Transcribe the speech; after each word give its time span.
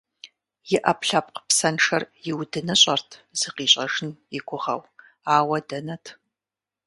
И 0.75 0.77
ӏэпкълъэпкъ 0.83 1.39
псэншэр 1.47 2.03
иудыныщӏэрт, 2.29 3.09
зыкъищӏэжын 3.39 4.11
и 4.37 4.39
гугъэу. 4.47 4.81
Ауэ 5.35 5.57
дэнэт… 5.67 6.05